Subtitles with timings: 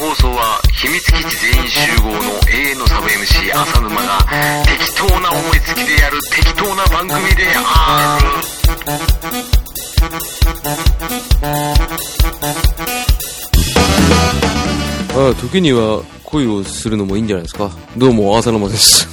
[0.00, 2.12] 放送は秘密基地全員集合の
[2.48, 4.18] 永遠のサブ MC 浅沼が
[4.64, 8.28] 適当な思いつきでやる適当な番組である
[15.14, 17.70] ああ時には恋をするのもいいんじゃないですか？
[17.96, 19.08] どうも浅沼です。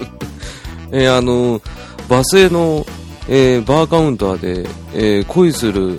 [0.92, 1.60] えー、あの
[2.08, 2.84] バスへの、
[3.28, 5.98] えー、バーカウンターで、えー、恋する、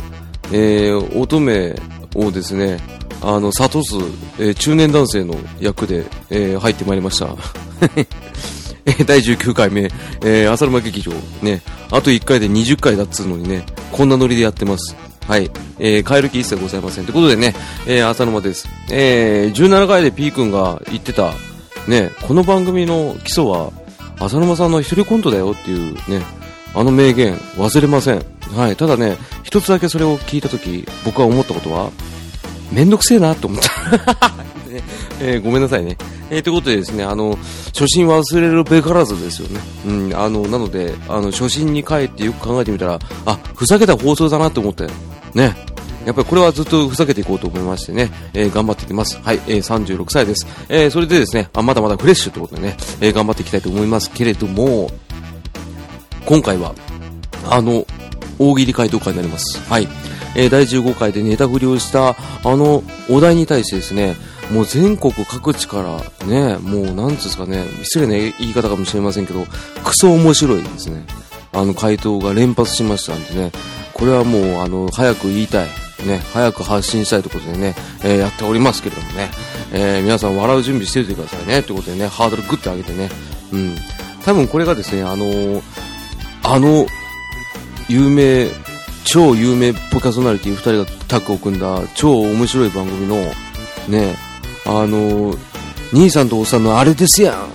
[0.52, 1.76] えー、乙女
[2.16, 2.80] をですね
[3.21, 3.95] あの諭す、
[4.39, 7.35] えー、中年男性の役で、えー、入ってまいりました
[9.05, 9.84] 第19回目、
[10.23, 11.11] えー、浅沼劇場、
[11.41, 11.61] ね、
[11.91, 14.95] あと1回で20回だっつうのにね、こんなノリでやってます。
[15.27, 15.52] はい。
[15.80, 17.05] えー、変える気一切ございません。
[17.05, 18.67] ということでね、えー、浅沼です。
[18.89, 21.33] えー、17回で P 君が言ってた、
[21.88, 23.72] ね、この番組の基礎は、
[24.19, 26.25] 浅沼さんの一人コントだよっていうね、
[26.73, 28.25] あの名言、忘れません。
[28.55, 28.75] はい。
[28.75, 31.91] ただね、一つだけそれを聞いたとき、僕は思ったことは、
[32.72, 34.30] めんどくせえなと思った。
[34.69, 34.83] ね
[35.19, 35.97] えー、ごめんなさいね。
[36.30, 39.59] えー、ということでですね、あの、初心忘れるべからずですよね。
[39.86, 44.89] うん、あの、なので、あの、初心に帰ってよく考えてみたら、あ、ふざけた放送だなって思ったよ。
[45.33, 45.55] ね。
[46.05, 49.19] やっぱりこれはずっとふざけていこうと思いましてね、えー、頑張っていきます。
[49.22, 50.47] はい、えー、36歳です。
[50.67, 54.89] え、それでですね、あ、まだまだフレッシュということでね、え、頑張っていきたいと思いますけれども、
[56.25, 56.73] 今回は、
[57.50, 57.85] あの、
[58.39, 59.61] 大喜利回答会になります。
[59.69, 59.88] はい。
[60.36, 64.16] えー、第15回でネタ振りをしたあのお題に対してですね、
[64.52, 69.46] もう全国各地からね、もうなんつうですかね、失礼な言い方かもしれませんけど、
[69.84, 71.06] クソ面白いですね。
[71.54, 73.52] あの回答が連発しましたんでね、
[73.94, 75.70] これはもうあの、早く言いたい。
[76.06, 79.30] ね、早く発信したいということでね、えー、やっておりますけれどもね、
[79.72, 83.09] えー、皆さん笑う準備しておいてくださいね、ということでね、ハードルグッて上げてね、
[83.54, 83.76] うん。
[84.26, 85.62] 多分これがですね、あのー、
[86.44, 86.88] あの、
[87.88, 88.50] 有名
[89.03, 93.16] 超有名ポカソナリティ2人がタッグを組んだ超面白い番組の
[93.88, 94.16] ね
[94.66, 95.35] あの
[95.94, 97.50] 兄さんとおっさんのあれですやん。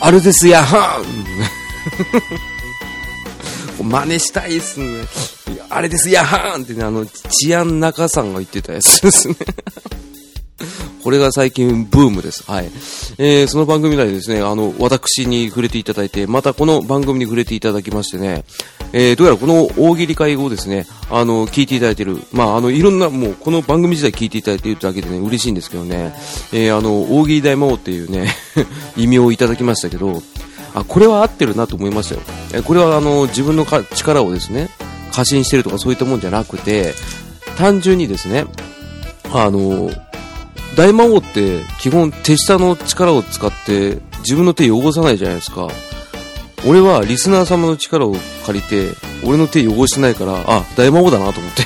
[0.00, 1.04] あれですやはん。
[3.88, 5.04] 真似したいっすね。
[5.68, 9.36] あれですやはんってねあの治安中さんが言ってたやつですね。
[11.04, 12.50] これが最近ブームです。
[12.50, 12.64] はい。
[13.18, 18.44] えー、その番組内でですね、あの、私に触れていただいて、またこの番組に触れていただきましてね、
[18.94, 26.14] えー、どうやらこの大喜利会をですね、あの、聞いていただいてる、まあ、あの、いろんな、もう、この番組自体聞いていただいているだけでね、嬉しいんですけどね、
[26.54, 28.34] えー、あの、大喜利大魔王っていうね、
[28.96, 30.22] 異名をいただきましたけど、
[30.72, 32.22] あ、これは合ってるなと思いましたよ。
[32.54, 34.70] えこれはあの、自分のか力をですね、
[35.12, 36.94] 過信してるとかそういったもんじゃなくて、
[37.58, 38.46] 単純にですね、
[39.34, 39.90] あの、
[40.76, 45.68] 大魔王って基本手下の力を使って自分の手汚さないじゃないですか。
[46.66, 48.16] 俺はリスナー様の力を
[48.46, 48.88] 借りて、
[49.22, 51.62] 俺の手汚してないから、あ、大魔王だなと思って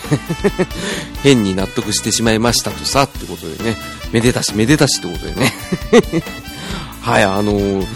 [1.22, 3.76] 変に納得してしまいましたとさ、ってことでね。
[4.12, 5.52] めでたし、めでたしってことでね
[7.00, 7.86] はい、あのー、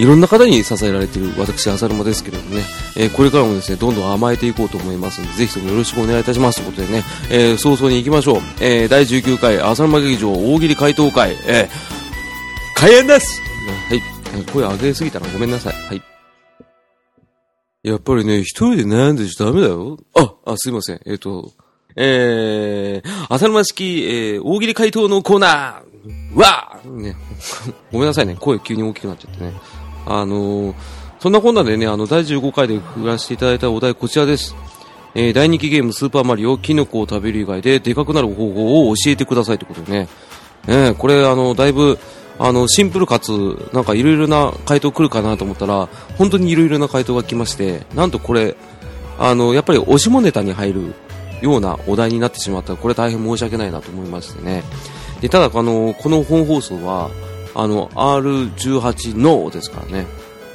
[0.00, 2.62] いろんな方に支えられている私、浅沼ですけれどもね、
[2.96, 8.40] えー、これからもですね、どんどん甘えていこうと思いますので、ぜひともよろしくお願いいたしますということでね、えー、早々に行きましょう。
[8.62, 13.42] えー、第19回浅沼劇場大喜利回答会、えー、開演です
[13.90, 13.94] は
[14.40, 14.44] い。
[14.46, 15.74] 声上げすぎたらごめんなさい。
[15.74, 16.02] はい。
[17.82, 19.98] やっぱりね、一人で悩んでちゃダメだよ。
[20.14, 21.00] あ、あ、すいません。
[21.04, 21.52] えっ、ー、と、
[21.94, 25.90] えー、浅沼式、えー、大喜利回答のコーナー
[26.34, 27.16] わーね、
[27.92, 28.36] ごめんなさいね。
[28.38, 29.52] 声急に大きくなっちゃってね。
[30.06, 30.74] あのー、
[31.20, 34.54] そんなこんなでね、あの、第15回で振らせていただいたお題こちらです。
[35.14, 40.08] えー、大人気ゲームスーパーマリオ、キノコを食べる以外ででかくなる方法を教えてくださいってことでね。
[40.68, 41.98] えー、これ、あの、だいぶ、
[42.38, 43.30] あの、シンプルかつ、
[43.72, 48.56] なんかいろいろな回答来るかなと思ったら、本当にいろいろな回答が来まして、なんとこれ、
[49.18, 50.94] あの、やっぱり押しもネタに入る
[51.42, 54.62] ようなお題になってしまったら、これ大変申し訳ないなと思いましてね。
[55.20, 57.10] で、ただ、あの、この本放送は、
[57.54, 60.06] あの、R18 のですからね、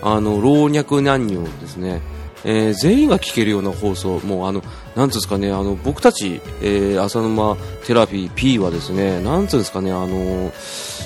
[0.02, 2.02] あの、老若男女ですね、
[2.44, 4.64] えー、全員が聞けるような放送、もうあの、
[4.96, 10.54] なんつうんですかね、あの、僕たち、えー、浅沼テラピー P はですね、なんつうんですかね、あの、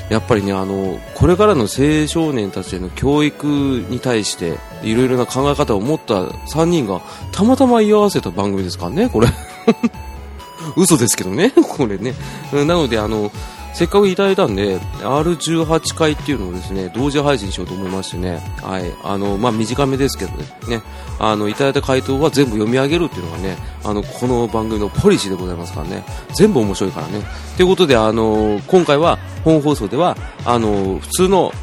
[0.09, 9.29] やっぱりね、あの、これからの青少年たちへの教育に対して、いろいろな考え方を持った3人が、たまたま居合わせた番組ですからね、これ。
[10.75, 12.15] 嘘ですけどね、これね。
[12.51, 13.31] なので、あの、
[13.73, 20.31] せっかくいただいたんで、R18 回っていうのをですね、同時配信しようと思いましてね、はい、あの、まあ、短めですけど
[20.67, 20.81] ね、
[21.19, 26.03] あの、いただいた回答は全部読み上げるっていうのがね、あの、この番組のポリシーでございますからね、
[26.35, 27.21] 全部面白いからね。
[27.57, 31.53] ということで、あの、今回は本放送では、あの、普通の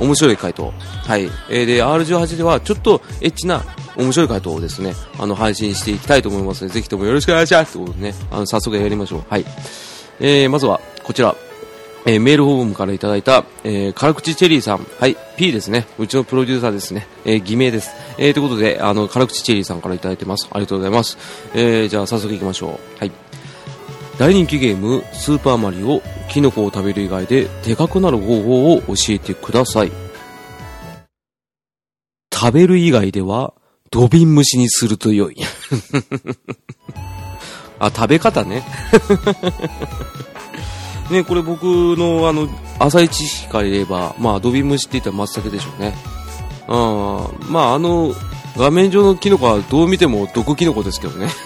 [0.00, 0.72] 面白い回答、
[1.06, 3.62] はい、えー、で、R18 ではちょっとエッチな
[3.96, 9.24] 面白い回答をですね、あの、配信していきたいと思いますので、ぜひともよろしくお願いしますということでね、あの、早速やりましょう。
[9.28, 9.44] はい。
[10.20, 11.34] えー、まずは、こちら。
[12.04, 14.86] えーメールフォームからいただいた、えー、辛口チェリーさん。
[14.98, 15.86] はい、P ですね。
[15.98, 17.06] うちのプロデューサーですね。
[17.24, 17.90] えー偽名です。
[18.18, 20.48] えーということで、あの、辛口チェリーさんからいただいてます。
[20.50, 21.16] ありがとうございます。
[21.54, 22.98] えーじゃあ早速行きましょう。
[22.98, 23.12] はい。
[24.18, 29.92] 大人気ゲーム、スーパーマリオ、キノコを食べる以外で、でかくなる方法を教えてください。
[32.32, 33.54] 食べる以外では、
[33.90, 35.36] 土瓶蒸しにすると良い。
[37.78, 38.64] あ、食べ方ね。
[41.10, 45.94] ね、これ僕のあの、浅い知識から言えば、まあ、土瓶蒸しって言ったら松茸でしょうね。
[46.68, 46.72] う
[47.48, 47.52] ん。
[47.52, 48.14] まあ、あの、
[48.56, 51.28] 画面上のキノコはどう見ても毒キノコですけどね。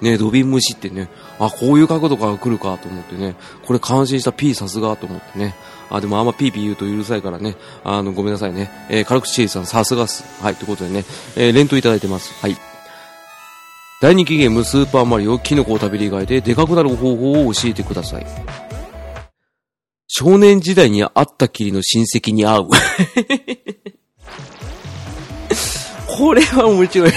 [0.00, 1.08] ね、土瓶蒸しってね、
[1.38, 3.36] あ、こういう角度から来るかと思ってね、
[3.66, 5.54] これ感心した P さすがと思ってね。
[5.88, 8.70] あ、でもあんまピーピー言うとうるさいからね、あの、ごめんなさいね。
[8.90, 10.24] えー、軽口チェリーさんさすがっす。
[10.42, 11.04] はい、ということでね、
[11.36, 12.34] えー、連投いただいてます。
[12.40, 12.73] はい。
[14.04, 18.26] 大人気ゲームスーパーマリオキノコを食べる以外ででかくなる方法を教えてください。
[20.08, 22.66] 少年時代に会ったきりの親戚に会う。
[26.06, 27.12] これは面白い。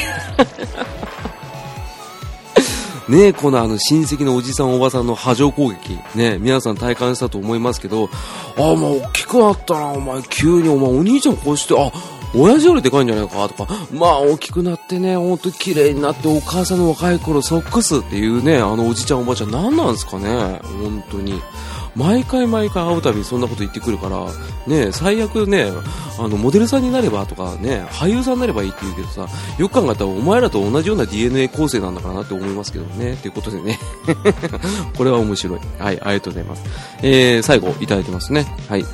[3.10, 8.10] ねえ、このあの親戚のおじさんおばさんの波状攻撃、ね皆さん体感したと思いますけど、
[8.57, 11.92] あ、お前大きくなったな、お前急にお前お兄ちゃんこうして、あ、
[12.35, 21.41] 親父よりでかいんじゃないかとか、まあ大きくなってね、ほんと綺麗になってお母さんの若い頃ソックスっていうね、あのおじちゃんおばあちゃん何なんですかね、本当に。
[21.97, 24.27] 毎回毎回会うたびにそんなこと言ってくるから、
[24.68, 25.71] ね、最悪ね、
[26.19, 29.27] あの、モデルさんになればとかね、俳優さんになればいいって言うけどさ、
[29.57, 33.79] よく考えたらお前らと同じような DNA 構成なんだからなって思いますけどね、ということでね。
[34.95, 35.59] これは面白い。
[35.79, 36.63] はい、ありがとうございます。
[37.01, 38.45] えー、最後、いただいてますね。
[38.69, 38.85] はい。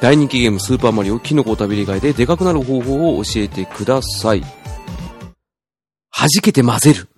[0.00, 4.42] 大人気ゲームスーパーマリオキノコを食べる以外ででかくなる方法を教えてください。
[4.42, 7.08] 弾けて混ぜる。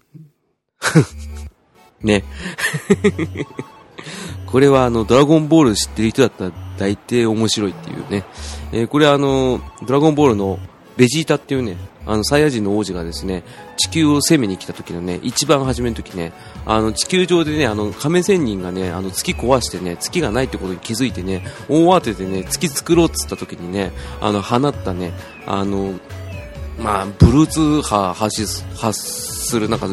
[2.03, 2.25] ね。
[4.47, 8.25] これはあの、ドラゴンボール知ってる人だったら大抵面白いっていうね。
[8.73, 10.59] えーこれはあの、ドラゴンボールの
[10.97, 11.77] ベジータっていうね、
[12.09, 13.45] あの、サイヤ人の王子がですね、
[13.77, 16.33] 地球を攻めに来た時のね、一番初めの時ね、
[16.65, 25.13] あの、地球上でね、あの、仮面仙人がね、あの、月壊してね、月がないってことに気づいてね、大慌てでね、月作ろうっつった時にね、あの、放ったね、
[25.47, 25.93] あの、
[26.79, 29.87] まあ、ブルーツ波発す発する、なんか、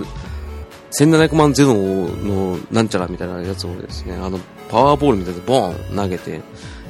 [0.92, 4.40] 1700万ゼロのなんちゃらみたいなやつをですね、あの、
[4.70, 6.40] パワーボールみたいなボーン投げて、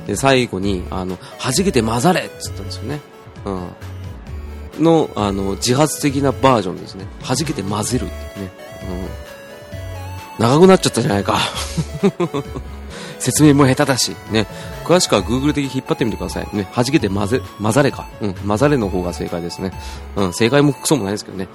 [0.05, 2.99] で、最後に、あの、弾けて混ざれっつったんですよね。
[3.45, 3.69] うん。
[4.79, 7.05] の、あの、自発的なバージョンですね。
[7.25, 8.51] 弾けて混ぜるってね。
[10.39, 10.43] うん。
[10.43, 11.39] 長くなっちゃったじゃないか。
[13.19, 14.45] 説明も下手だし、ね。
[14.83, 16.47] 詳しくは Google 的に引っ張ってみてください。
[16.53, 16.69] ね。
[16.75, 18.07] 弾けて混ぜ、混ざれか。
[18.21, 18.33] うん。
[18.33, 19.71] 混ざれの方が正解ですね。
[20.15, 20.33] うん。
[20.33, 21.47] 正解もクソもないですけどね。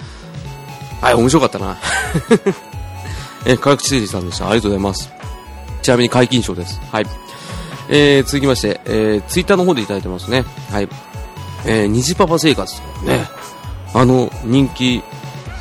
[1.01, 1.77] はい、面白かったな。
[3.45, 4.45] え、科学チリさんでした。
[4.45, 5.09] ありがとうございます。
[5.81, 6.79] ちなみに解禁賞です。
[6.91, 7.07] はい。
[7.89, 10.45] えー、続きまして、えー、ツイッターの方でいただいてますね。
[10.69, 10.89] はい。
[11.65, 12.81] えー、虹パパ生活。
[13.05, 13.25] ね。
[13.93, 15.03] あの、人気、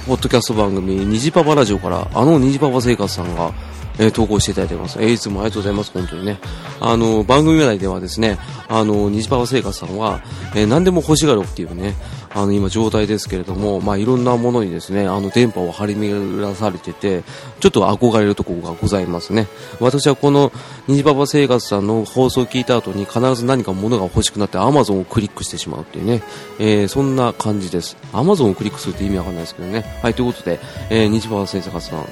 [0.06, 3.52] ポッドキャスト番組、虹パパラジオから、あの虹パパ生活さんが、
[4.00, 4.99] えー投稿していただいてます。
[5.00, 6.41] えーいつもありがとうございます、本当にね。
[6.81, 8.38] あの、番組内ではですね、
[8.69, 10.20] あの、虹パパ生活さんは、
[10.55, 11.94] えー何でも欲しがるっていうね、
[12.32, 17.25] あの、今状態ですけれども、まあ、いろんなものにですね、あの、電波を張り巡らされてて、
[17.59, 19.49] ちょっと憧れるところがございますね。
[19.80, 20.52] 私はこの、
[20.87, 26.23] 虹パパ生活さんの放送を聞いた後に必ず何か物が欲しくなって Amazon をクリックしてしまうっていうね、
[26.61, 27.97] えーそんな感じです。
[28.12, 29.85] Amazon をクリックするって意味わかんないですけどね。
[30.02, 32.04] はい、ということで、えー、虹パパ生活さん、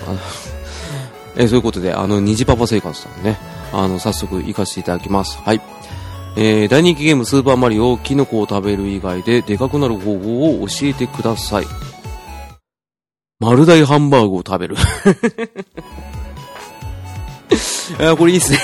[1.38, 3.38] えーそういうことで、あの、虹パパ生活さんね、
[3.72, 5.38] あの、早速行かせていただきます。
[5.38, 5.60] はい。
[6.36, 11.64] えー大人気ゲームスーパーマリオ、キノコを食べる以外ででかくなる方法を教えてください。
[13.40, 14.76] 丸大ハンバーグを食べる。
[18.00, 18.58] あこれいいっすね。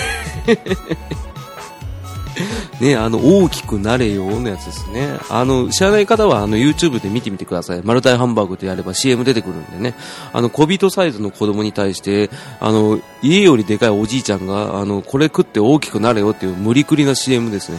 [2.84, 5.18] ね、あの、大きくなれよのやつですね。
[5.30, 7.80] あの、知らない方は、あの、YouTube で見てみてください。
[7.82, 9.94] マルタイハンバーグでやれば CM 出てくるんでね。
[10.34, 12.28] あの、小人サイズの子供に対して、
[12.60, 17.78] あの、家よりでかいおじいちゃんが、あの、これ食って大きくなれよっていう無理くりな CM ですね。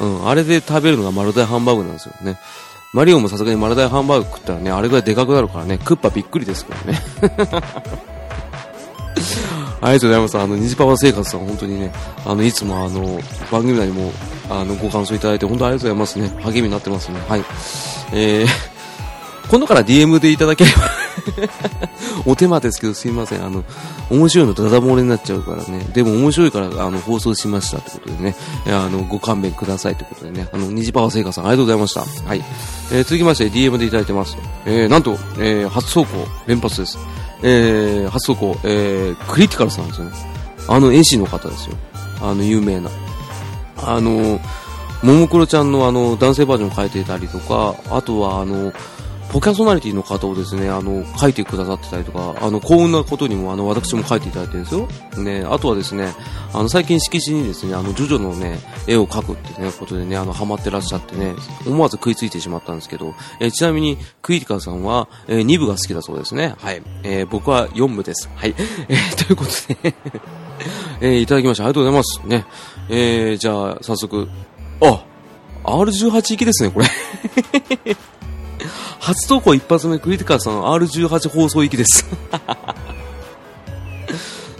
[0.00, 2.38] うん、あれで食べるのがマルタイハンバーグなんですよね。
[2.94, 8.15] マリオもさすがにマルタイハンバーグ食ったらね、あれぐらいでかくなるからね、クッパびっくりですけどね。
[9.80, 10.38] ありがとうございます。
[10.38, 11.92] あの、虹パパ生活さん、本当にね、
[12.24, 14.12] あの、いつもあの、番組内にも、
[14.48, 16.42] あの、ご感想いただいて、本当ありがとうございますね。
[16.42, 17.20] 励みになってますね。
[17.28, 17.44] はい。
[18.12, 18.46] えー、
[19.50, 20.90] 今度から DM でいただければ
[22.26, 23.44] お手間ですけどすいません。
[23.44, 23.64] あの、
[24.10, 25.86] 面白いのダダ漏れになっちゃうからね。
[25.92, 28.36] でも面白いから、あの、放送しましたってことでね。
[28.66, 30.48] あの、ご勘弁くださいってことでね。
[30.52, 32.28] あの、虹パパ生活さん、ありがとうございました。
[32.28, 32.44] はい。
[32.92, 34.36] えー、続きまして DM でいただいてます。
[34.64, 36.98] えー、なんと、えー、初走行、連発です。
[37.48, 40.12] えー、初投稿、えー、クリティカルさんですよね。
[40.68, 41.76] あの絵師の方ですよ。
[42.20, 42.90] あの、有名な。
[43.76, 44.40] あの、
[45.02, 48.72] ももクロちゃんのあの、男性バージョン変えていたりとか、あとはあの、
[49.36, 54.88] ポキャソナリティの方をですね、あの、書いてくださってたりとか、あの、幸運なことにも、あの、私も書いていただいてるんですよ。
[55.22, 56.14] ね、あとはですね、
[56.54, 61.34] あの、最近色紙にですね、あの、ジョジョのね、絵を描くってね、ことでね、あの、ハマってらっしゃってね、
[61.66, 66.54] 思わず食いついてしまったんですけど、えーちなみに、クイティカさんは、え2部が好きだそうですね。
[66.56, 66.80] はい。
[67.02, 68.30] えー僕は4部です。
[68.34, 68.54] はい。
[68.88, 69.50] えーということ
[69.82, 69.94] で、
[71.02, 71.64] えーいただきました。
[71.64, 72.22] ありがとうございます。
[72.24, 72.46] ね。
[72.88, 74.30] えーじゃあ、早速、
[74.80, 75.04] あ
[75.62, 76.86] R18 行きですね、これ。
[79.00, 82.06] 初投稿一発目、クリティカルさん R18 放送行きです。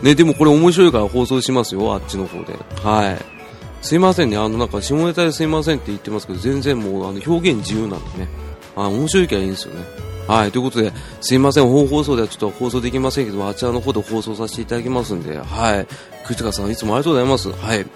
[0.02, 2.54] ね、でもこれ面白いから放送しますよ、あっちの方で。
[2.82, 3.36] はい。
[3.82, 8.28] すいませんね、あの、なんか下ネタですいませんって言ってますけど、全然もう、あの、表現自由なんでね。
[8.74, 9.80] あ、面白いからいいんですよね。
[10.28, 15.86] はい、ということで、すいません、本放送ではちょっと放送できませんけど、あちらの方で放送させていただきますんで、はい。
[16.24, 17.52] クリティカルさん、いつもありがとうございます。
[17.52, 17.86] はい。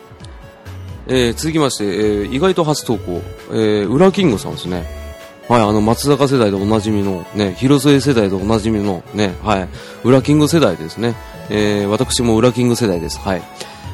[1.09, 3.20] えー、続きまして、えー、意外と初投稿、
[3.50, 5.10] えー、ウラキングさんですね。
[5.50, 9.69] はい、あの、松坂世代でおなじみの、ね、広末世代でおなじみの、ね、はい、
[10.04, 11.16] 裏キング世代ですね。
[11.49, 13.19] えー、私も裏キング世代です。
[13.19, 13.42] はい。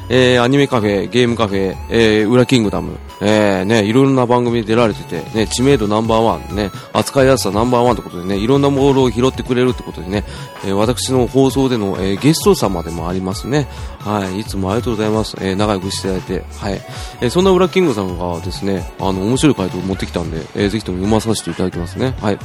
[0.09, 10.23] えー、アニメカフェ、ゲームカフェ、えー、ウラキングダム、えー、ね、いろんな番組に出られてて、ね、知名度ナンバーワン、ね、扱いやすさナンバーワンってことでね、いろんなモールを拾ってくれるってことでね、
[10.63, 13.67] えー、私の放送での、えー、ゲスト様でもありますね。
[13.99, 15.35] はい、いつもありがとうございます。
[15.41, 16.73] えー、仲良くしていただいて、はい。
[17.21, 22.15] えー、そんなウラキングさんがですね、あの、面白い回答を持ってきたんで、えー、ぜひとも読まさせていただきますね。
[22.21, 22.39] はい。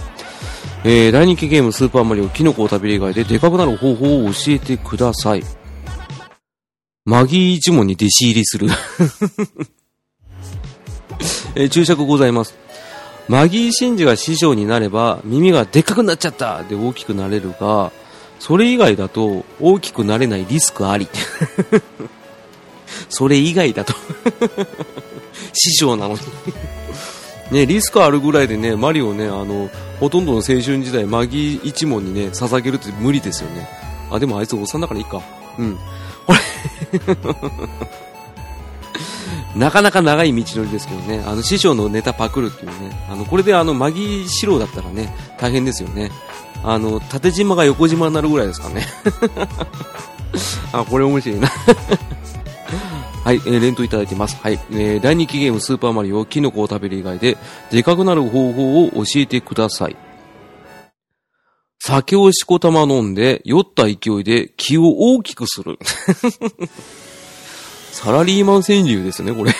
[0.84, 5.44] えー、大人気ゲームスーパーマリオキノコを食べる以外ででかくなる方法を教えてください。
[7.04, 8.68] マギー一門に弟子入りする。
[11.54, 12.54] えー注釈ございます。
[13.28, 17.90] マギー真司が師匠になれば耳がでっかくなっちゃったで大きくなれるが、
[18.38, 21.08] それ以外だと大きくなれないリスクあり。
[23.08, 23.94] それ以外だと。
[25.54, 26.20] 師匠なのに。
[27.50, 33.68] ね、リスクあるぐらいでね、マリオね、あの、ほとんどの青春時代、マギー一門にね、捧げるって無理ですよね。
[34.10, 35.20] あ、でもあいつおっさんだからいいか。
[35.58, 35.78] うん。
[36.26, 36.38] これ
[39.56, 46.10] なかなか長い道のりですけどね、あの、師匠のネタパクるっていうね、あの、これであの、マギー四郎だったらね、大変ですよね。
[46.64, 48.86] あの、縦島が横島になるぐらいですかね。
[50.72, 51.48] あ、これ面白いな。
[53.24, 54.38] はい、えー、連投いただいてます。
[54.42, 57.36] はい、えー、大人気ゲームスーパーマリオ、キノコを食べる以外で、
[57.70, 59.96] でかくなる方法を教えてください。
[61.84, 65.80] 酒をしこたま飲んで、酔った勢いで気を大きくする。
[67.90, 69.52] サラリーマン川柳ですね、これ。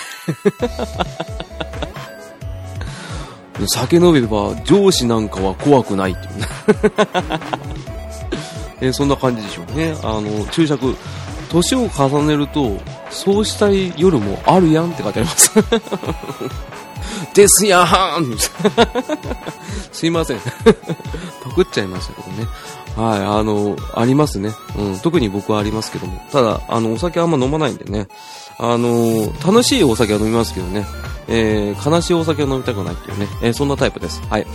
[3.67, 9.93] 酒飲めば上司なんかは怖くないっていうねそんな感じでしょうね。
[10.01, 10.95] あの、注釈。
[11.49, 15.51] 年を重ねると、そうしたい夜もあるやんって書いてあります。
[17.33, 18.37] ですやーん
[19.91, 20.39] すいません。
[21.43, 22.47] パクっちゃいましたけどね。
[22.95, 24.53] はい、あの、ありますね。
[24.77, 26.21] うん、特に僕はありますけども。
[26.31, 28.07] ただ、あの、お酒あんま飲まないんでね。
[28.59, 30.85] あの、楽しいお酒は飲みますけどね。
[31.27, 33.27] えー、悲しいお酒は飲みたくないっていうね。
[33.41, 34.21] えーそんなタイプです。
[34.29, 34.47] はい。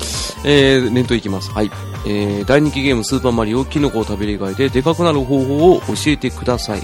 [0.45, 1.51] えー、念頭いきます。
[1.51, 1.71] はい。
[2.07, 6.83] えー、大人気ゲームスーパーマリオ、キノコを食べる以外ででかくなる方法を教えてください。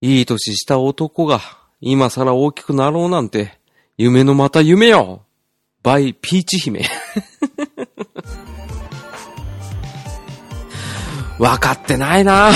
[0.00, 1.40] いい年した男が、
[1.80, 3.58] 今更大きくなろうなんて、
[3.96, 5.22] 夢のまた夢よ
[5.82, 6.84] バイ、ピーチ姫。
[11.38, 12.50] 分かってないな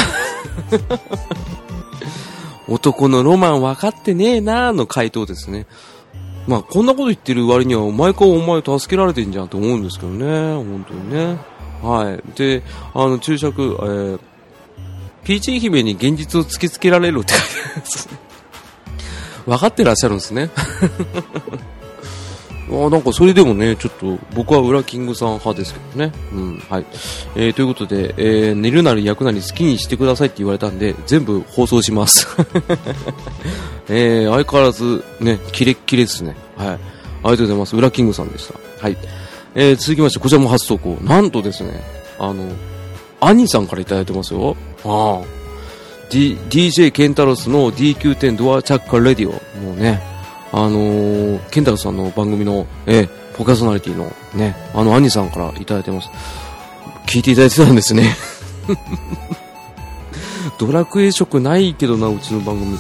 [2.67, 5.67] 男のロマン分かってねえなの回答ですね。
[6.49, 10.27] まあ、こんなこと言ってる割には、毎回お前助けられてんじゃんと思うんですけどね。
[10.55, 11.39] 本当にね。
[11.81, 12.21] はい。
[12.37, 14.19] で、あの、注釈、えー、
[15.23, 18.32] ピーチ姫に現実を突きつけられるって書いてあります。
[19.47, 20.51] 分かってらっしゃるんですね。
[22.71, 26.13] あなんかそれでもね、ちょっと僕はウラキングさん派ですけどね。
[26.33, 26.87] うん、はい。
[27.35, 32.27] えー、ということで、えー、寝るなり焼くなり好きにしてくださいって言われたんで、全部放送します。
[33.91, 36.35] えー、相変わらずね、キレッキレですね。
[36.57, 36.69] はい。
[36.69, 37.77] ありがとうございます。
[37.77, 38.55] ウラキングさんでした。
[38.81, 38.97] はい。
[39.55, 40.97] えー、続きまして、こちらも初投稿。
[41.03, 41.83] なんとですね、
[42.19, 42.47] あの、
[43.21, 44.57] 兄さんからいただいてますよ。
[44.85, 45.42] ああ。
[46.13, 49.33] D、DJ ケンタロスの DQ10 ドアチャッカレディオ。
[49.63, 50.03] もうね、
[50.53, 56.11] あのー、ケンタロスさんの番組の、えー、ポカソナリティのね、あの兄さんからいただいてます。
[57.07, 58.15] 聞いていただいてたんですね。
[60.61, 62.79] ドラクエ色ないけどな、うちの番組。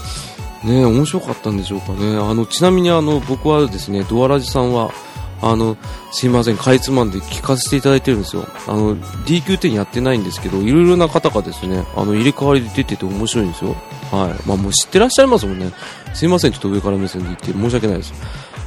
[0.64, 2.16] ね面白かったんでしょうかね。
[2.16, 4.92] あの、ちなみにあの、僕はですね、ドアラジさんは、
[5.42, 5.76] あの、
[6.12, 8.46] すいません、かいつまんで聞かせていただいてるんですよ。
[8.68, 13.74] あの、DQ10 やってないんですけど、いろいろな方がですね、あの、入れ替わりで出てて面白いんですよ。
[14.12, 14.48] はい。
[14.48, 15.72] まあもう知ってらっしゃいますもんね。
[16.14, 18.14] すいません、ちょっと上から目線で言って申し訳ないです。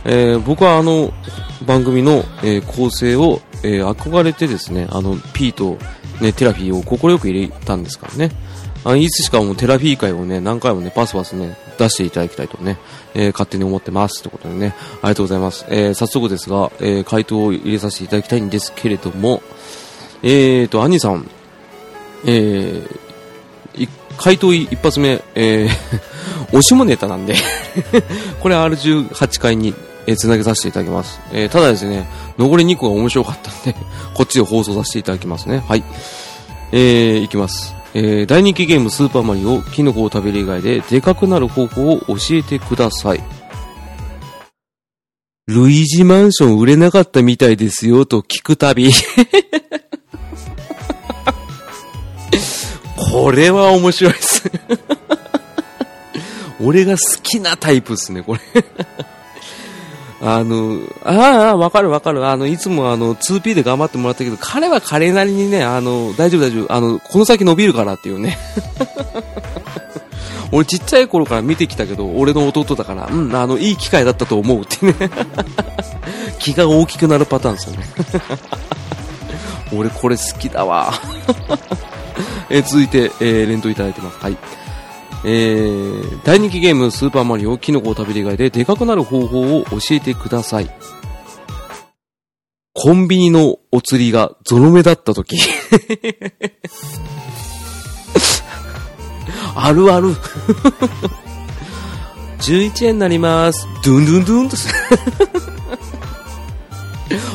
[0.03, 1.13] えー、僕はあの、
[1.65, 5.77] 番組の、えー、構成を、えー、憧れてですね、あの、P と、
[6.21, 8.31] ね、テラフィーを快く入れたんですからね。
[8.83, 12.77] あいつしかもうテラフィー会をね、何回もね、パスパスね、出していただきたいとね、
[13.13, 15.65] えー、勝手に思ってますということでね、ありがとうございます。
[15.69, 19.41] えー、早速ですが、えー、回答を入れさせていただきたいんですけれども、
[20.23, 21.29] えーと、兄さん、
[22.25, 25.69] えー、回答一発目、えー、
[26.49, 27.35] 押しもネタなんで
[28.41, 29.73] これ R18 回に、
[30.07, 31.19] えー、つなげさせていただきます。
[31.31, 33.75] えー、ただですね、残り2個が面白かったんで
[34.13, 35.63] こっちで放送させていただきますね。
[35.67, 35.83] はい。
[36.71, 37.75] えー、いきます。
[37.97, 43.23] えー、大人気ゲームスーパーマリオ、キノコを食べる以外ででかくなる方法を教えてください。
[45.47, 48.91] ルイージマンション売れなかったみたいですよと聞くたび。
[53.13, 54.51] これは面白いっす。
[56.59, 58.41] 俺が好きなタイプっすね、これ
[60.25, 62.25] あの、ああ、わかるわかる。
[62.25, 66.73] あの、いつもあの、2P で頑張ってもらったけど、彼は彼なりにね、あの、大丈夫大丈夫。
[66.73, 68.35] あの、この先伸びるからっていうね。
[70.51, 74.95] 俺ちっちゃい頃から見てきたけど、俺の弟だから、うん、あの、いい機会だったと思うってね。
[76.39, 77.85] 気が大きくなるパターンですよね。
[79.77, 80.91] 俺これ好きだわ。
[82.49, 84.17] え続いて、えー、連投いただいてます。
[84.19, 84.37] はい。
[85.27, 90.69] えー、大人気ゲームスーパーマリオキノコを食べる以外ででかくなる方法を教えてください。
[92.73, 95.39] コンビニのお釣りがゾロ目だった時。
[99.55, 100.13] あるある。
[102.41, 103.67] 11円になります。
[103.83, 104.57] ドゥンドゥンドゥンと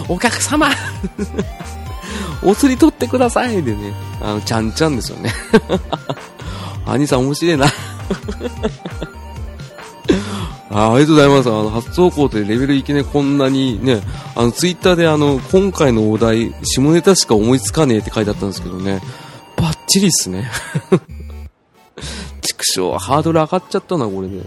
[0.08, 0.70] お客様。
[2.44, 3.62] お釣り取ってください。
[3.64, 5.32] でね、あの、ちゃんちゃんですよね。
[6.86, 7.66] 兄さん面白いな
[10.72, 11.48] あありがとうございます。
[11.48, 14.00] あの、初投稿でレベルいきなりこんなにね、
[14.36, 19.00] あの、ツイッターであの、今回のお題、下ネタしか思いつかねえって書いてあったんですけどね、
[19.56, 20.48] バッチリっすね。
[22.40, 24.42] 畜生、ハードル上がっちゃったな、これね。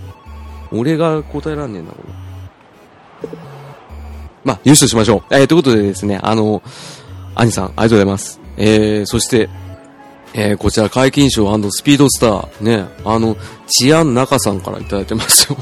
[0.71, 2.13] 俺が答えらんねえな、これ。
[4.45, 5.23] まあ、優勝しましょう。
[5.29, 6.61] えー、ということでですね、あの、
[7.35, 8.39] 兄さん、ありがとうございます。
[8.55, 9.49] えー、そして、
[10.33, 15.57] えー、こちら、解禁賞スピードスター、ね、あの、治安中さんからいただいてますよ。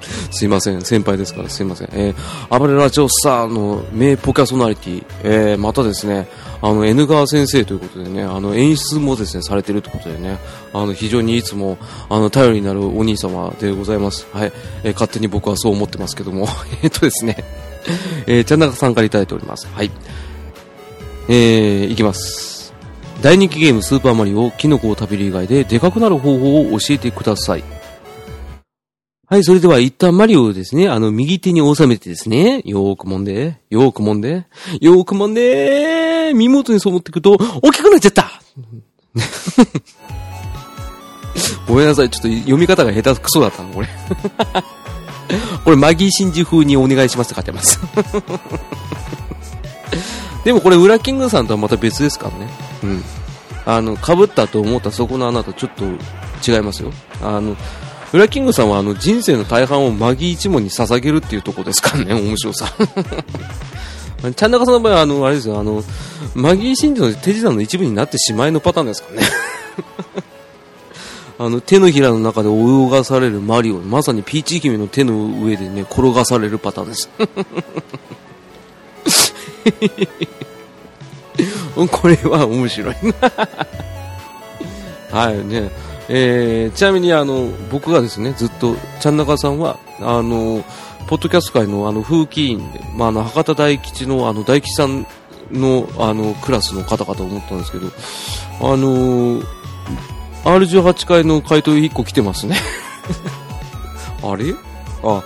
[0.30, 1.88] すいません、先輩ですからすいません。
[1.92, 6.28] えー、暴れラジオスターの名ポキャソナリティ、えー、またですね、
[6.62, 10.38] あの、N 川先生ということでね、あの、演出もですね、されてるということでね、
[10.72, 14.26] あの、非常にいつも、あの、頼りになるお兄様でございます。
[14.32, 14.52] はい。
[14.84, 16.48] えー、勝手に僕はそう思ってますけども、
[16.82, 17.44] えっとですね、
[18.26, 19.68] えー、ちゃんなかさんからいただいております。
[19.72, 19.90] はい。
[21.28, 22.59] えー、いきます。
[23.22, 27.64] 大人気ゲームスーパーマリオキノコを食べる以外ででかくなる方法を教えてください。
[29.26, 34.46] はい、それでは一旦マリオをですね、あの、右手に収めてですね、よーく揉んで、よーく揉んで、
[34.80, 38.42] よーく揉んで、身元にそう持ってくと、大きくなっちゃった
[41.68, 43.88] ごめんなさい、ちょっと読み方が下手くそだったの、これ。
[45.64, 47.78] これ、マギー真珠風にお願いしますって書いてます。
[50.44, 52.69] でもこれ、ウラキングさんとはまた別ですからね。
[52.82, 53.02] うん。
[53.66, 55.84] あの、被ったと思ったそこのあなたちょっと
[56.50, 56.92] 違いますよ。
[57.22, 57.56] あの、
[58.12, 62.72] ウラキングさんはあの人生の大半をマギー一門に捧げるっていうとこですからね、 面白さ。
[64.34, 65.84] ちゃん中さんの場合は、あの、あれですよ、あの、
[66.34, 69.28] マギー真珠の手品の一部になってしまいのパターンですからね。
[71.38, 77.08] あの、手のひらの中で泳がされるマリオ、まさにピーチ姫の手の上でね、転がされるパターンです。
[81.90, 82.96] これは面白い。
[85.12, 85.70] はいね。
[86.08, 90.64] えー、ちなみにあの、僕がですね、ずっと、ちゃんなかさんは、あの、
[91.06, 95.06] ポッドキャスト界のあの、風紀委員で、まあ、あの、博多大吉のあの、大吉さん
[95.52, 97.86] のあの、クラスの方かと思ったんですけど、
[98.60, 99.40] あの
[100.44, 102.56] R18 回の回答1個来てますね
[104.22, 104.54] あれ？
[105.02, 105.22] あ、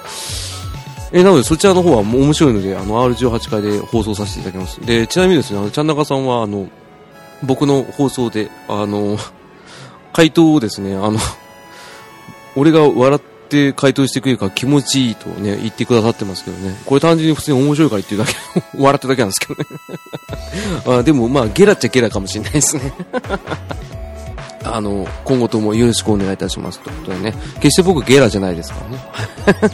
[1.15, 4.85] えー、なのでそちらの方はもう面白いので、あの、R18 回で放送させていただきます。
[4.85, 6.69] で、ちなみにですね、あの、ちゃんなかさんは、あの、
[7.45, 9.17] 僕の放送で、あの、
[10.13, 11.19] 回答をですね、あの、
[12.57, 16.75] 俺が笑って回答してくれるから気持ちいいとね、言ってくださってますけどね。
[16.85, 18.35] これ単純に普通に面白いから言ってるだけ、
[18.77, 19.67] 笑ってるだけなんですけどね。
[20.99, 22.93] あでもまあ、ゲラっちゃゲラかもしれないですね。
[24.65, 26.81] あの、今後ともよろしくお願いいたします。
[26.81, 29.05] ということでね、決して僕ゲラじゃないですからね。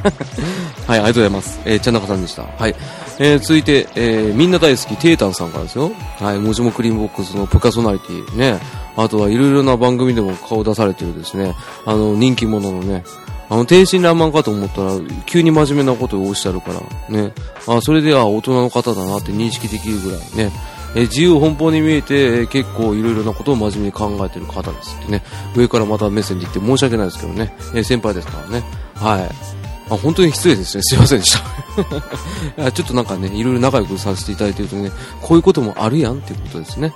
[0.86, 1.60] はい、ありがとうございます。
[1.64, 2.42] えー、ちゃなかさんでした。
[2.42, 2.74] はい。
[3.18, 5.92] えー、続いて、えー、みんな大好き、テータンさんからですよ。
[6.18, 8.58] はい、もじもクリームボックスのプカソナリティ、ね。
[8.96, 11.54] あとはいろいろな番組でも顔出されてるですね、
[11.86, 13.04] あの、人気者のね、
[13.48, 14.92] あの、天真爛漫かと思ったら、
[15.26, 16.80] 急に真面目なことをおっしゃるから、
[17.14, 17.32] ね。
[17.66, 20.52] あ、それで、あ、大人の方だなって認識できるぐらいね。
[20.94, 25.22] え自由奔放に見えて、え結構いろいろなことを真面目に考えてる方ですってね。
[25.54, 27.54] 上からまた目線で言って申し訳ないですけどね。
[27.74, 28.64] え先輩ですからね。
[28.94, 29.30] はい。
[29.92, 30.82] あ、本当に失礼ですね。
[30.82, 31.38] すいませんでし
[32.56, 32.72] た。
[32.72, 36.92] ちょっとなんかね、いろいろ仲良くさせていただいてるとね、こういうこともあるやんっていうことですね。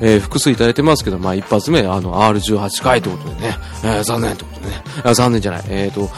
[0.00, 6.10] えー複数いただいてますけど、まあ一発目、あの、R18 回ということでね、えー残念ということでね、あ残念じゃない、えっ、と、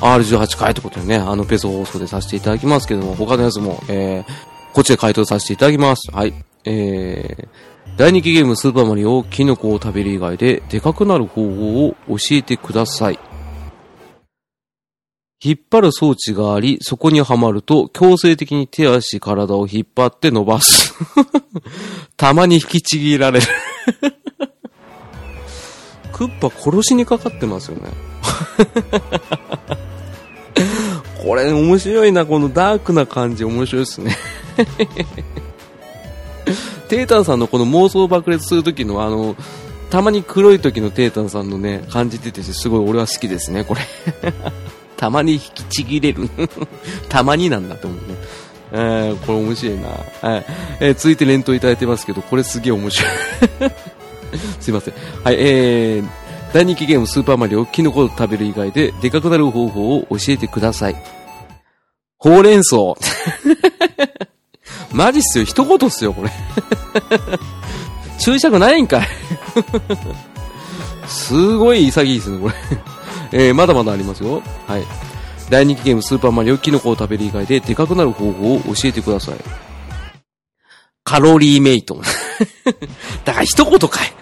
[0.00, 4.24] R18 回ということでね、あの、ペソ放送でさせていただきますけども、他のやつも、え
[4.72, 6.10] こっちで回答させていただきます。
[6.12, 6.34] はい。
[6.64, 7.48] えー、
[7.96, 13.18] 第2期ゲームスーパーマリオ、キノコを食べる以外で、でかくなる方法を教えてください。
[15.42, 20.94] 引っ張る装置があり、そこにはまると、強制的に手足、体を引っ張って伸ばす。
[22.16, 23.46] たまに引きちぎられる。
[26.12, 27.90] クッパ殺しにかかってますよね。
[31.24, 34.14] これ面白いな、このダークな感じ面白いですね。
[36.88, 39.36] テータンさんのこの妄想爆裂する時のあの、
[39.90, 43.80] たまに黒い時のテータンさんのね、感じててすごい俺は好きですね、これ。
[44.96, 46.28] たまに引きちぎれる。
[47.08, 48.16] たまになんだと思うね。
[48.72, 49.88] えー、これ面白いな。
[49.88, 50.46] はい。
[50.80, 53.10] えー、続いて連投いただいてますけど、これすげえ面白い。
[54.60, 54.94] すいません。
[55.24, 60.96] はい、えー、大人気ゲームスーパーマリオ、キノコを食べる以外で、でかくなる方法を教えてください。
[62.18, 62.96] ほうれん草。
[64.92, 66.30] マジっすよ、一言っすよ、これ。
[68.18, 69.08] 注釈ないんかい。
[71.08, 72.54] すごい潔いですね、これ。
[73.32, 74.42] えー、まだまだありますよ。
[74.66, 74.84] はい。
[75.48, 79.34] 大人気ゲームスーパーマリオ、キノコを食べる以外で、でかくなる方法を教えてください。
[81.02, 82.00] カロリーメイト。
[83.24, 84.12] だから一言かい。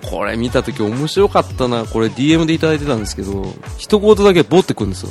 [0.02, 1.84] これ見たとき面白かったな。
[1.84, 5.10] これ DM でいただいてたんですけど、一言だけボってくるんですよ。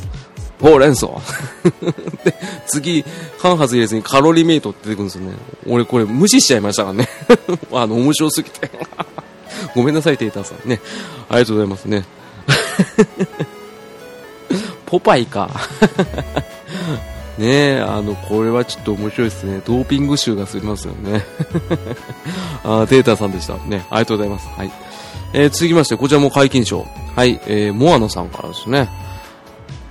[0.59, 1.07] ほうれん草。
[2.23, 2.35] で、
[2.67, 3.03] 次、
[3.41, 5.33] 間髪入れずにカロリーメイトって出てくるんですよね。
[5.67, 7.07] 俺これ無視しちゃいましたからね。
[7.71, 8.69] あの、面白すぎて。
[9.75, 10.81] ごめんなさい、テーターさんね。
[11.29, 12.05] ありがとうございますね。
[14.85, 15.49] ポパイか。
[17.37, 19.61] ねえ、あの、これはちょっと面白いですね。
[19.65, 21.23] ドーピング臭がすみますよね。
[22.65, 23.53] あーテータさんでした。
[23.53, 24.49] ね、ありがとうございます。
[24.57, 24.71] はい。
[25.31, 26.85] えー、続きまして、こちらも解禁賞。
[27.15, 28.89] はい、えー、モアナさんからですね。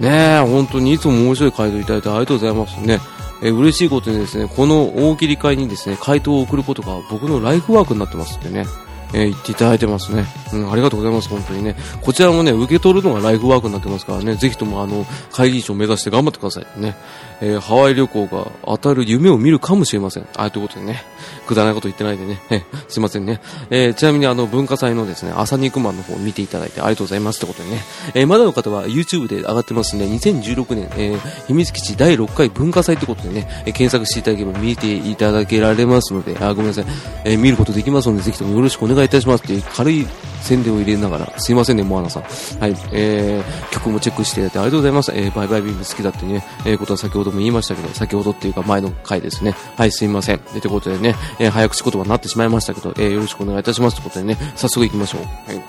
[0.01, 3.01] ねえ、本当にいつも面白い回答いただいてありがとうございますね。
[3.43, 8.67] え嬉しいことにですね、この大喜利会にですね、回答を送ることが僕のライフワークになってますんでね、
[9.13, 10.25] えー言っていただいてますね。
[10.53, 11.77] うん、ありがとうございます、本当にね。
[12.03, 16.97] こちらもね、受け取るのがライフワークになってますからね、ぜひともあの、会議長を目指して頑張ってくださいね。
[17.41, 20.27] えーハワイ旅行が当たる夢を見るかもしれません。
[20.37, 21.03] あ、ということでね、
[21.49, 23.41] くだらないこと言ってないでね、え すいませんね。
[23.71, 27.83] えーちなみにあの、文化祭のですね、朝肉マンの方を見ていただいてありがとうございますってことでね、
[28.15, 36.85] えーまだの方は YouTube で上がってますね、2016年、えー秘密基地第6回文化祭ってことでね、えー検索していただければ見ていただけられますので、あ、ごめんなさい、
[37.25, 40.07] えー見ることできますので、ぜひともよろしくお願いいたしますっていう軽い
[40.43, 42.23] 宣伝を入れながら、すいませんね、モアナさん。
[42.61, 45.13] はい、えー、曲もチェックしていただいてありがとうございます。
[45.15, 49.55] えー、バイバイビーム好きだってね、えー、ことは先ほども言いましたけど、先ほどっていうか前の回ですね。
[49.77, 50.39] はい、すいません。
[50.39, 55.23] ということでね、えー、早口言葉になってしまいましたけど、えー、よろしくお願いいたしますということでね、早速行きましょう。
[55.23, 55.63] はい。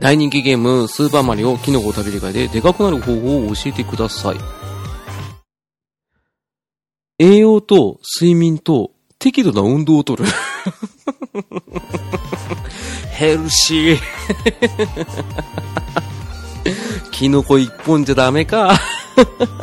[0.00, 4.36] 大人気ゲーム、スーパーマリオ、キノコを食べる以外で、でかくなる方法を教えてください。
[7.18, 10.24] 栄養と睡眠と適度な運動をとる。
[13.10, 13.98] ヘルシー。
[17.10, 18.78] キノコ一本じゃダメか。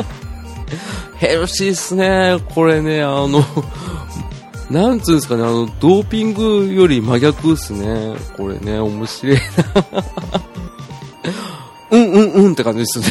[1.15, 2.37] ヘルシーっすね。
[2.53, 3.45] これね、あの、
[4.69, 8.15] なんつうんですかね、あの、ドーピングより真逆っすね。
[8.35, 9.41] これね、面白いな。
[11.91, 13.05] うんうんうんって感じですね。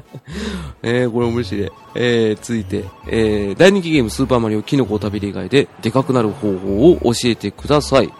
[0.82, 1.72] えー、これ面白い。
[1.94, 8.12] えー、続いて、えー、大人気ゲームスーパーマリオキノコを食べる以外で、でかくなる方法を教えてください。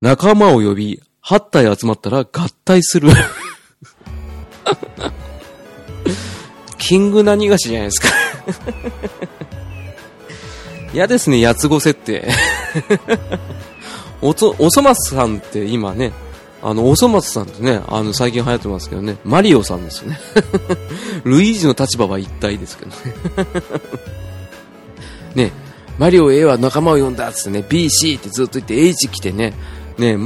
[0.00, 3.10] 仲間を呼び、8体集まったら合体する。
[6.78, 8.08] キング何がしじゃないですか。
[10.92, 12.28] 嫌ですね、八つ子設定。
[14.22, 16.12] おそ、おそ松さんって今ね、
[16.62, 20.20] あの、おそ松さんってね、あの、最近流行ってますけどね、マリオさんですよね。
[21.24, 22.96] ルイージの立場は一体ですけどね。
[25.46, 25.52] ね、
[25.98, 29.54] マリオ A は仲間を呼んだっつってね、BC ってずっと言って H 来てね、
[29.96, 30.18] ね、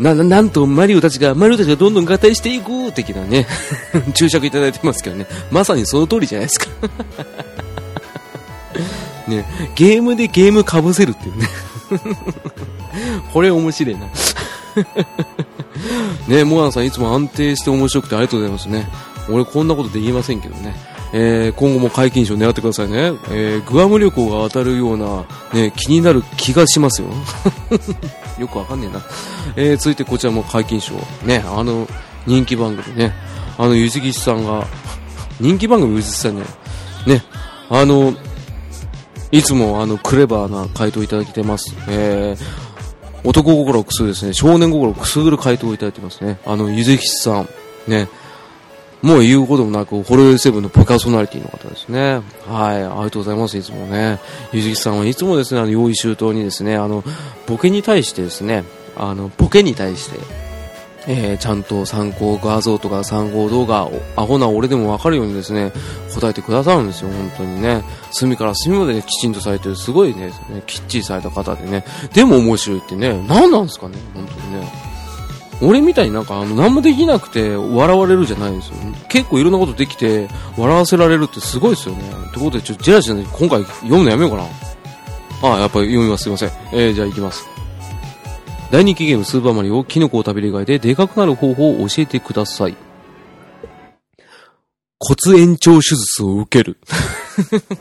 [0.00, 3.46] な、なんとマリオたちが、マリオたちがどんどん合体していく的なね、
[4.14, 6.66] 注釈いただいてますけどね、まさにその通りじゃないですか。
[9.28, 11.48] ね、ゲームでゲームかぶせるっていうね。
[13.32, 14.06] これ面白いな。
[16.28, 18.88] ね、モアナさんいつも安定して面白くてありがとうございますね。
[19.28, 20.74] 俺こんなことできませんけどね。
[21.12, 23.12] えー、今後も解禁賞狙ってくださいね。
[23.30, 27.08] えー、グアム旅行が当たるような、ね、気になる気がしますよ。
[28.38, 29.02] よくわかんねえな。
[29.56, 30.94] えー、続いてこちらも解禁賞。
[31.24, 31.88] ね、あの、
[32.26, 33.14] 人気番組ね。
[33.56, 34.66] あの、ゆずきさんが、
[35.40, 36.44] 人気番組ゆずきさんね。
[37.06, 37.22] ね、
[37.70, 38.14] あの、
[39.32, 41.74] いつもあの、クレバーな回答いただいてます。
[41.88, 46.38] えー、男心をくすぐるですね、少年心をくすぐる回答をいただいてますね。
[46.46, 47.48] あの、ゆずきさん、
[47.86, 48.08] ね、
[49.02, 52.22] もう言うこともなく、ホロヨセブンのパーソナリティの方ですね。
[52.48, 54.18] はい、ありがとうございます、いつもね。
[54.52, 57.04] ゆずきさんはいつもですね、あの、用意周到にですね、あの、
[57.46, 58.64] ボケに対してですね、
[58.96, 60.18] あの、ボケに対して、
[61.08, 65.72] えー、ちゃんと参考画像とか参考動画を、アホな俺でもわかるようにですね、
[66.14, 67.84] 答えてくださるんですよ、本当にね。
[68.10, 70.32] 隅から隅まで、ね、きちんとされてる、すごいね、
[70.66, 71.84] きっちりされた方でね。
[72.12, 74.86] でも面白いってね、何なんですかね、本当にね。
[75.62, 78.74] 俺みたいになんかあの何もできなくて笑われるじゃないですよ
[79.08, 87.55] 結構いろんなことできて笑わせられるってすごいですよねってことでちょっとジェラシーで今回読むのやめようかなあやっぱり読みますすいませんえー、じゃあ行きます
[88.70, 92.76] 大人気ゲームスーパーマリオキノコを食べる以外ででかくなる方法を教えてください。
[94.98, 96.78] 骨延長手術を受ける。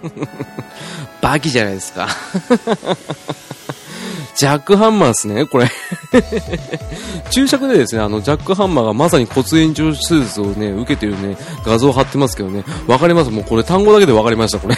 [1.21, 2.08] バキじゃないですか。
[4.36, 5.71] ジャックハンマーですね、これ。
[7.32, 13.32] 注釈でですね、あの、ジャックハンマーがまさに骨延長手術をね、受けてるね、画像を貼ってますけどね、わかります？
[13.32, 14.76] もうこれ単語だけでわかりました、これ。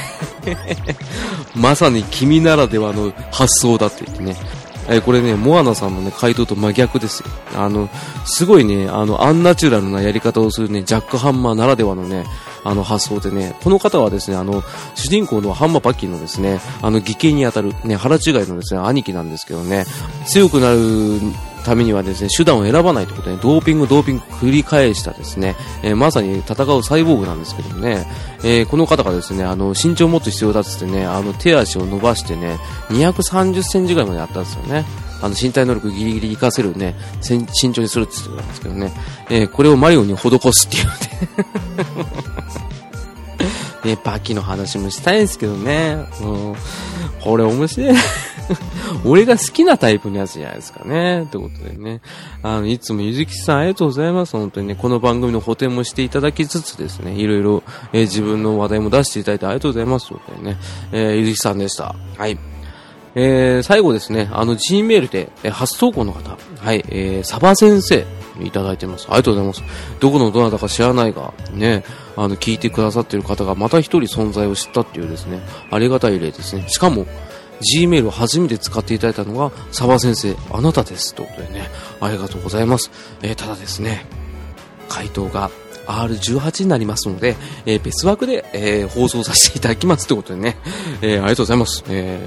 [1.56, 4.36] まさに君ならではの発想だって言ってね。
[4.90, 7.30] えこれね、モアナさんのね、回答と真逆ですよ。
[7.56, 7.90] あの、
[8.26, 12.26] すごいね、あの、アンナチュラルなやり方をするね、ジャックハンマーならではのね、
[12.64, 14.64] あの発想でね、この方はですね、あの、
[14.96, 19.86] 主人公のハンマーパッキンのですね、あの、義兄にあたる、ね、腹違いのですね、兄貴なんですけどね、
[20.26, 21.20] 強くなる
[21.68, 28.08] ためにはですね、手段を選ばないということで、ドーピング、ドーピング繰り返したですね、えー、まさに戦うサイボーグなんですけどもね、
[28.40, 34.86] えー、この方がですね、あの、身長を持つ必要だっつってね、あの、手足を伸ばしてね、230センチぐらいまでやったんですよね。
[35.20, 36.96] あの身体能力ギリギリ活かせるね、
[37.28, 38.92] 身長にするって言ってたんですけどね、
[39.32, 40.92] えー、これをマリオに施すっていうね。
[43.84, 46.06] ね、バキの話もしたいんですけどね。
[46.22, 46.56] うん、
[47.20, 47.96] これ面白い。
[49.06, 51.24] 俺が好きなタイプのやつじゃないですかね。
[51.24, 52.02] ってことでね。
[52.44, 54.34] あの、いつもゆずきさんありがとうございます。
[54.38, 60.08] 本当にね、この番組の補填もしていただきつつですね、いろいろ、えー、自分の話題も出していただいてありがとうございます。
[60.08, 60.58] ということでね、
[60.92, 61.96] えー、ゆずきさんでした。
[62.18, 62.38] はい。
[63.16, 68.06] えー、最後ですね、あの、G メールで、えー、初投稿の方、はい、えー、サバ先生、
[68.44, 69.08] いただいてます。
[69.10, 69.64] ありがとうございます。
[70.00, 71.84] どこのどなたか知らないが、ね、
[72.16, 76.66] あの、聞いてくださっている方がまた一人存在を知ったっていうですね、ありがたい例ですね。
[76.68, 77.06] しかも、
[77.62, 81.16] Gmail を初めて使っていただいたのが、サバ先生、あなたです。
[81.16, 82.92] ということでね、ありがとうございます。
[83.22, 84.06] えー、ただですね、
[84.90, 85.52] 回答が
[85.88, 90.58] R18 になりますので、えー、別枠で、えー、放送させていただきますということでね、
[91.02, 91.84] えー、ありがとうございます。
[91.90, 92.20] え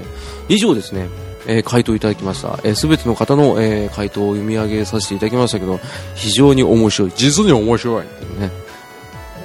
[0.49, 1.07] 以上ですね、
[1.47, 2.59] えー、回答いただきました。
[2.63, 5.79] えー、全ての方の、えー、回答を読み上げさせていただきましたけど、
[6.15, 7.11] 非常に面白い。
[7.15, 8.03] 実に面白い。
[8.03, 8.60] ね。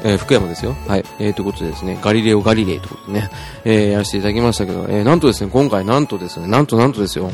[0.05, 0.77] えー、福山ですよ。
[0.87, 1.05] はい。
[1.19, 3.31] えー、ということでですね、ガリレオ・ガリレイということでね、
[3.65, 7.31] えー、やらせていただきましたけど、えー、なんとですね、今回なんとですね、なんとなんとですよ。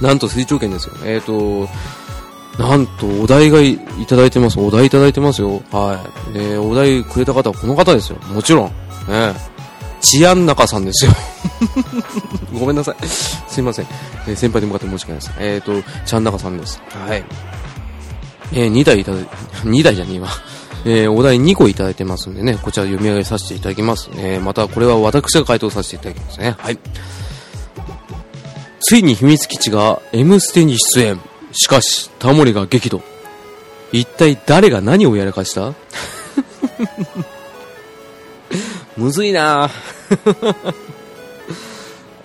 [0.00, 0.94] なんと水長券ですよ。
[1.04, 1.68] えっ、ー、と、
[2.58, 4.58] なんと、お題がいただいてます。
[4.58, 5.62] お題いただいてますよ。
[5.70, 6.32] はい。
[6.32, 8.18] で、お題くれた方はこの方ですよ。
[8.32, 8.68] もちろん。
[9.08, 9.34] ね
[10.00, 11.12] 治安中さんですよ。
[12.58, 13.06] ごめんなさい。
[13.06, 13.86] すいません。
[14.26, 15.32] えー、先輩に向かって申し訳ないです。
[15.38, 16.80] えっ、ー、と、ちゃん中さんです。
[16.90, 17.24] はい。
[18.52, 19.28] えー、2台いただい、
[19.64, 20.28] 2台じゃねえわ。
[20.84, 24.10] えー、お題2個いただいてますんでね、こちら読み上げさせていただきます。
[24.16, 26.54] えー、またこれは私が回答させていただきますね。
[26.58, 26.78] はい。
[28.80, 31.20] ついに秘密基地が M ステに出演。
[31.52, 33.00] しかし、タモリが激怒。
[33.92, 35.74] 一体誰が何をやらかした？
[38.96, 39.70] むずいな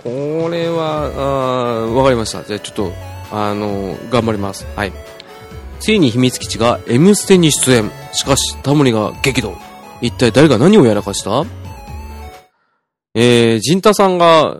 [0.04, 2.44] これは、あわかりました。
[2.44, 2.92] じゃあちょっと、
[3.32, 4.66] あの、頑張ります。
[4.76, 4.92] はい。
[5.84, 7.92] ついに秘密基地が M ステに出演。
[8.14, 9.54] しかし、タモリが激怒。
[10.00, 11.44] 一体誰が何をやらかした？
[13.14, 14.56] えー、ジンタさんが、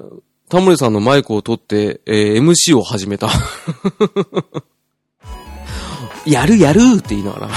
[0.50, 3.30] タモリさんのマイクを取って、えー、MC を始めた。
[6.28, 7.50] やるやるって言いながら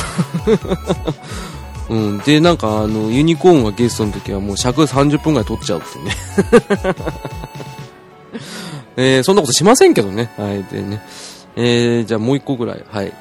[1.90, 2.18] うん。
[2.18, 6.12] で、なんか、あの、ユニコーンがゲストの時はもう尺30分ぐらい取っちゃうってね
[8.96, 10.30] えー、そんなことしませんけどね。
[10.36, 10.62] はい。
[10.72, 11.02] でね。
[11.56, 12.84] えー、じゃあもう一個ぐらい。
[12.88, 13.12] はい。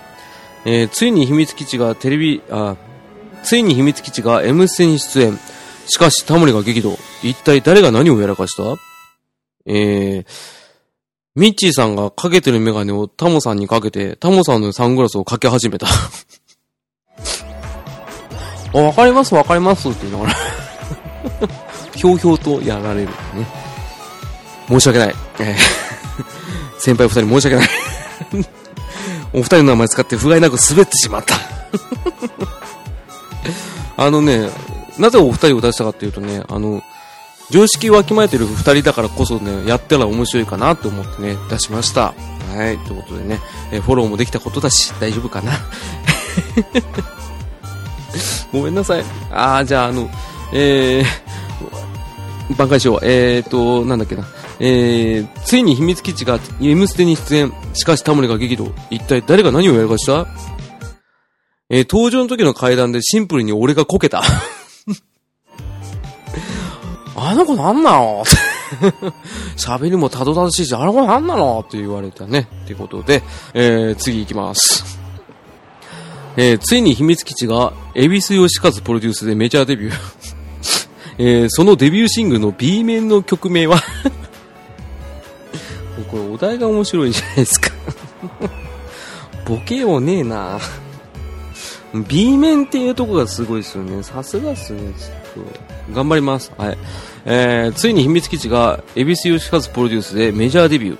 [0.65, 2.75] えー、ついに秘密基地がテレビ、あ、
[3.43, 5.39] ついに秘密基地が M ステに出演。
[5.87, 6.97] しかし、タモリが激怒。
[7.21, 8.63] 一体誰が何をやらかした？
[9.67, 10.25] えー、
[11.35, 15.85] ミッチーさんがかけてるメガネをタモさんにかけて、タモさんのサングラスをかけ始めた。
[18.73, 20.33] あ、わかりますわかりますって言いながら
[21.95, 23.13] ひょうひょうとやられるね。
[24.67, 25.15] 申し訳ない。
[25.39, 27.69] えー、先輩二人申し訳ない
[29.35, 31.35] お二人の名前使って不甲斐なく滑ってしまった
[34.03, 34.49] あのね、
[34.97, 36.81] なぜお二人を出したかっていうとね、あの、
[37.49, 42.13] 常識をわきまえてる二人だからこそね、やったら面白いかなと思ってね、出しました。
[42.55, 45.51] はい、ということでね、えフォローもできたことだし、大丈夫かな
[48.53, 49.03] ごめんなさい。
[49.31, 50.09] あー、じゃあ、あの、
[50.53, 52.99] えー、挽回しよう。
[53.01, 54.25] えーと、なんだっけな。
[54.59, 57.53] えー、ついに秘密基地が M ステに出演。
[57.75, 58.71] しかしタモリが激怒。
[58.89, 60.25] 一体誰が何をやらかした
[61.69, 64.21] えー、登場の時の階段でシンプルに俺がこけた。
[67.17, 68.23] あの子なんなの？
[69.57, 71.63] 喋りもたどたどしいし、あの子なんなの？
[71.67, 72.47] って言われたね。
[72.65, 74.99] ってことで、えー、次行きます。
[76.37, 79.95] えー、ついに秘密基地が、恵比寿義和プロデュースでメジャーデビュー。
[81.17, 83.81] えー、そのデビューシングルの B 面の曲名は？
[86.09, 87.71] これお題が面白いじゃないですか
[89.45, 90.59] ボケよねえな
[92.03, 94.03] B 面っていうとこがすごいですよね。
[94.03, 94.81] さすがっすね。
[95.33, 96.51] ちょっと、頑張ります。
[96.57, 96.77] はい。
[97.25, 100.97] えー、ついに秘密基地が、恵比寿義和プロデュースでメジャーデビュー。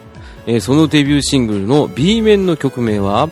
[0.48, 3.30] えー、そのデビューシングルの B 面の曲名は、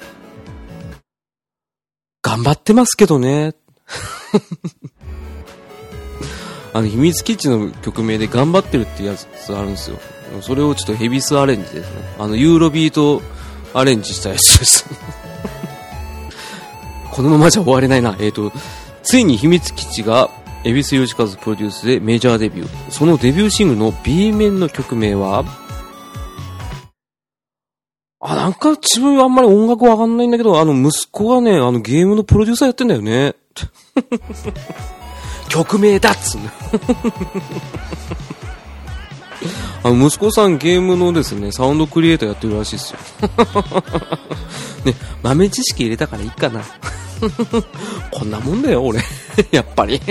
[2.21, 3.55] 頑張ってますけどね。
[6.73, 9.99] あの、秘密基地の曲名で頑張ってるってやつあるんですよ。
[10.41, 12.01] それをちょっとヘビスアレンジですね。
[12.17, 13.21] あの、ユーロビート
[13.73, 14.85] アレンジしたやつです。
[17.11, 18.15] このままじゃ終われないな。
[18.19, 18.51] えっ、ー、と、
[19.03, 20.29] ついに秘密基地が、
[20.63, 22.69] 恵比寿義和プロデュースでメジャーデビュー。
[22.89, 25.43] そのデビューシングルの B 面の曲名は、
[28.25, 33.35] あ、なんか自分あんまり音楽わかんないんだけど、あの息子がね、あのゲームのプロデューサーやってんだよね。
[35.49, 36.49] 曲名だっつうの
[39.83, 42.99] あの息子さんゲームのですね、サウンドクリエイターやってるらしいですよ。
[44.85, 46.61] ね、豆知識入れたからいいかな。
[48.11, 48.99] こんなもんだよ、俺。
[49.51, 50.01] やっぱり。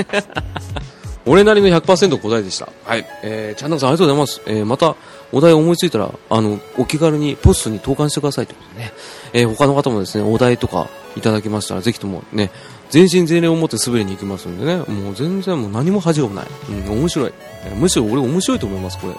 [1.24, 2.68] 俺なりの100%答えでした。
[2.84, 3.06] はい。
[3.22, 4.40] えー、チャンナルさんありがとうございます。
[4.46, 4.96] えー、また、
[5.30, 8.92] お題思いついたら、あの、お気軽にポストに投函してくださいということでね。
[9.32, 12.50] えー、他の方もですね、お題とかいただきましたら、ぜひともね、
[12.92, 16.50] 全身全霊を持って滑りに行きますんでね、もう全然もう何も恥じようがない。
[16.68, 17.33] うん、面白い。
[17.74, 19.14] むしろ俺面白いと思います、これ。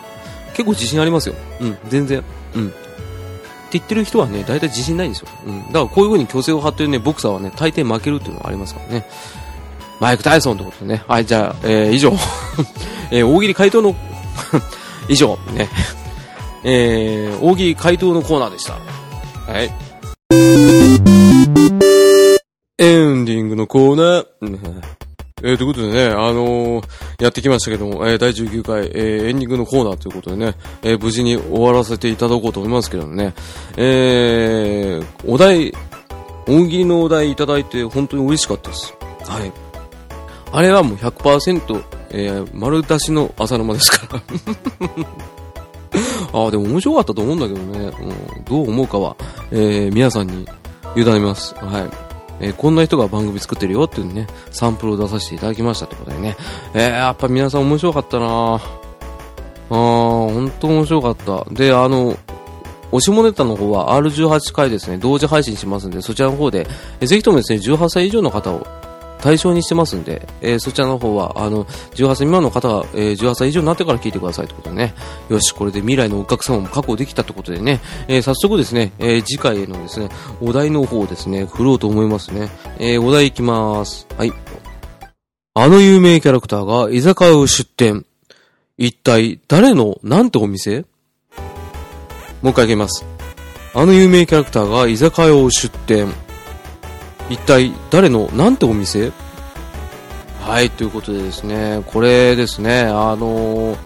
[0.52, 1.36] 結構自信ありますよ。
[1.60, 2.24] うん、全然。
[2.56, 2.68] うん。
[2.68, 2.78] って
[3.72, 5.28] 言ってる人はね、大体自信ないんですよ。
[5.48, 5.66] うん。
[5.68, 9.08] だからこういう風に虚勢を張ってるね、ボクサーはね、大抵負けるっていうのがありますからね。
[10.00, 11.04] マイク・タイソンってことでね。
[11.08, 12.14] はい、じゃあ、えー、以上。
[13.10, 13.96] えー、大喜利回答の
[15.10, 15.68] 以上、ね。
[16.64, 18.74] えー、大喜利回答のコーナーでした。
[19.52, 19.74] はい。
[22.80, 24.28] エンディングのコーナー。
[25.46, 26.84] えー、ということでね、あのー、
[27.20, 33.34] やってきましたけども、えー、第19回、えー、エンディングのコーナーということでね、えー、無事に終わらせていただこうと思いますけどね、
[33.76, 35.74] えー、お題、
[36.48, 38.96] 大喜利のお題いただいて本当に嬉しかったです。
[39.28, 39.52] はい。
[40.52, 44.24] あれはもう100%、えー、丸出しの朝の間ですから。
[46.42, 49.16] ああ、でも面白かったと思うんだけどね、うん、どう思うかは、
[49.52, 50.48] えー、皆さんに
[50.96, 51.54] 委ねます。
[51.56, 52.12] はい。
[52.39, 56.36] えー、こんな人が番組作ってるよっていうね、サンプルを出させていただきましたってことでね。
[56.74, 58.60] えー、やっぱ皆さん面白かったなあー、
[59.69, 61.46] ほんと面白かった。
[61.52, 62.17] で、あの、
[62.91, 66.67] おしもネタの方は R18 回ですね、同時配信しますんで、そちらの方で、
[67.00, 68.67] えー、ぜひともですね、18歳以上の方を
[69.24, 74.94] 対象にしてますんで、えー、そちらの方は、あの、18歳未満の方が、えー、18歳以上になってから聞いてくださいってことでね。
[75.30, 80.10] よし、これで未来のお客様も確保できたってことでね、えー、早速ですね、え次回へのですね、
[80.42, 82.50] お題の方をですね、振ろうと思いますね。
[82.80, 84.08] えお題いきまーす。
[84.18, 84.34] はい。
[85.54, 88.06] あの有名キャラクターが居酒屋を出店。
[88.78, 90.82] 一体誰のなんてお店？
[92.41, 93.06] もう一回言います。
[93.74, 96.12] あの有名キャラクターが居酒屋を出店。
[97.30, 99.11] 一体誰のなんてお店？
[100.41, 103.78] はい、ということでですね、これですね、あのー、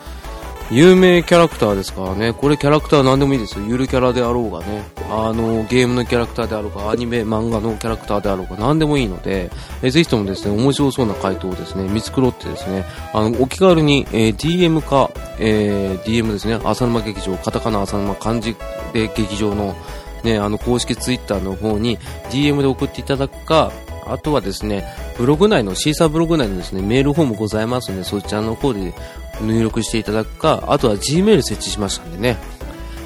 [0.72, 3.66] 有名キャラクターですからね、これキャラクター何でもいいですよ。
[3.66, 9.52] ゆるキャラであろうがね、あの、ゲームのキャラクターであろうが、アニメ、漫画のキャラクターであろうが、何でもいいので、
[9.84, 18.56] えー、ぜひともですね、面白そうな回答をですね、見繕ってですね、あの、お気軽に、えー、DM か、えー、DM ですね、浅沼劇場、カタカナ浅沼漢字
[18.94, 19.76] で劇場の、
[20.24, 21.98] ね、あの、公式ツイッターの方に
[22.30, 23.72] DM で送っていただくか、
[24.06, 24.86] あとはですね、
[25.18, 28.94] ブログ内の、シーサーブログ内のですね、メールフォームございますので、そちらの方で
[29.42, 32.38] 入力していただくか、あとは Gmail 設置しましたんでね、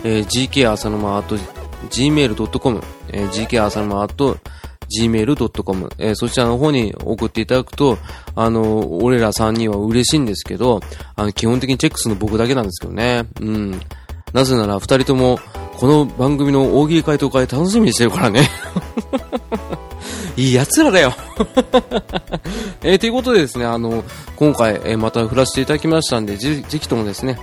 [0.03, 1.36] えー、gk 浅沼 at
[1.89, 4.39] gmail.com、えー、gk 浅沼 at
[4.99, 7.97] gmail.com、えー、そちらの方に送っていただくと、
[8.36, 10.82] あの、俺ら3人は嬉しいんですけど、
[11.16, 13.24] あの、基本的にチェックするの僕だけなんですけどね。
[13.39, 13.82] うん。
[14.34, 15.39] なぜなら、二人とも、
[15.82, 18.47] この番組の大喜利回答会楽しみにしてるからね。
[20.38, 21.11] いい奴らだよ
[22.86, 24.03] えー、ということでですね、あの、
[24.36, 27.39] 今回、えー、また振らせていただきましたんで、ぜぜひともですね、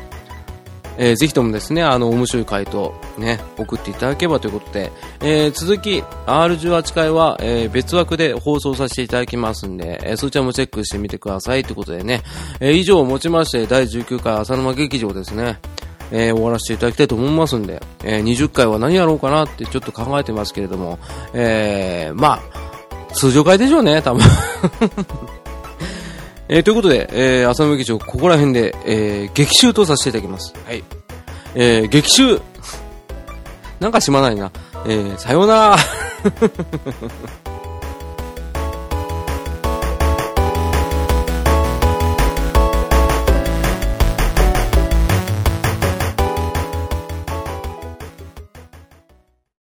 [0.98, 12.22] えー、ぜひともですね、あの、面白い回答、ね、送っていただければということで、えー、続き、R18 回は、えー、別枠で放送させていただきますんで、えー、そちらもチェックしてみてくださいということでね、
[12.60, 15.58] えー、以上をもちまして、第19回浅沼劇場ですね、
[16.10, 20.98] えー、終わらせていただきたいと思いますんで、えー、20回は何やろうかなってちょっと考えてますけれども、
[21.34, 24.22] えー、まあ、通常回でしょうね、多分
[26.50, 30.54] えー、ということで、えー、浅野劇場、ここら辺で、えー、劇集とさせていただきます。
[30.66, 30.82] はい。
[31.54, 32.40] えー、劇集
[33.80, 34.50] なんかしまないな。
[34.86, 35.76] えー、さようなら